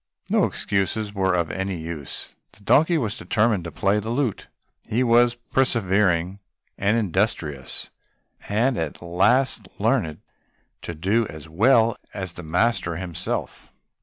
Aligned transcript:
No 0.31 0.45
excuses 0.45 1.13
were 1.13 1.35
of 1.35 1.51
any 1.51 1.77
use. 1.77 2.33
The 2.53 2.63
donkey 2.63 2.97
was 2.97 3.15
determined 3.19 3.63
to 3.65 3.71
play 3.71 3.99
the 3.99 4.09
lute; 4.09 4.47
he 4.87 5.03
was 5.03 5.35
persevering 5.35 6.39
and 6.75 6.97
industrious, 6.97 7.91
and 8.49 8.79
at 8.79 9.03
last 9.03 9.67
learnt 9.77 10.21
to 10.81 10.95
do 10.95 11.25
it 11.25 11.29
as 11.29 11.47
well 11.47 11.97
as 12.15 12.31
the 12.31 12.41
master 12.41 12.95
himself. 12.95 13.71